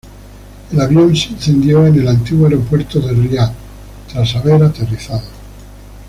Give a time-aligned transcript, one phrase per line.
[0.71, 3.51] El avión se incendió en el antiguo Aeropuerto de Riad
[4.11, 5.21] tras haber aterrizado.